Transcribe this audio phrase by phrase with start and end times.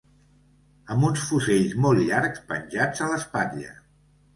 [0.95, 3.81] amb uns fusells molt llargs penjats a l'espatlla